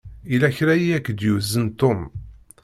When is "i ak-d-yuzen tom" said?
0.77-1.99